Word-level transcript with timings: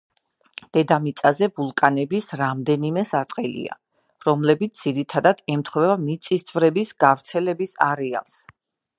დედამიწაზე 0.75 1.47
ვულკანების 1.57 2.29
რამდენიმე 2.39 3.03
სარტყელია, 3.09 3.77
რომლებიც 4.27 4.81
ძირითადად 4.87 5.43
ემთხვევა 5.57 5.99
მიწისძვრების 6.07 6.95
გავრცელების 7.05 7.77
არეალს. 7.89 8.35